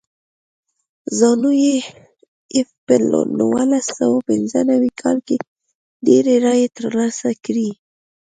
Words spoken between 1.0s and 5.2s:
زانو پي ایف په نولس سوه پنځه نوي کال